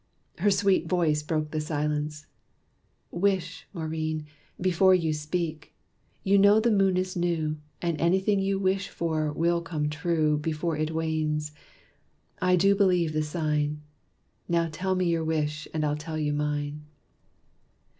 Her 0.39 0.49
sweet 0.49 0.87
voice 0.89 1.21
broke 1.21 1.51
the 1.51 1.61
silence: 1.61 2.25
"Wish, 3.11 3.67
Maurine, 3.71 4.25
Before 4.59 4.95
you 4.95 5.13
speak! 5.13 5.75
you 6.23 6.39
know 6.39 6.59
the 6.59 6.71
moon 6.71 6.97
is 6.97 7.15
new, 7.15 7.57
And 7.83 8.01
anything 8.01 8.39
you 8.39 8.57
wish 8.57 8.89
for 8.89 9.31
will 9.31 9.61
come 9.61 9.89
true 9.91 10.39
Before 10.39 10.75
it 10.75 10.89
wanes. 10.89 11.51
I 12.41 12.55
do 12.55 12.73
believe 12.73 13.13
the 13.13 13.21
sign! 13.21 13.83
Now 14.49 14.69
tell 14.71 14.95
me 14.95 15.05
your 15.07 15.23
wish, 15.23 15.67
and 15.71 15.85
I'll 15.85 15.95
tell 15.95 16.17
you 16.17 16.33
mine." 16.33 16.81